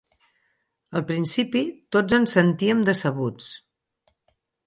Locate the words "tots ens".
1.97-2.35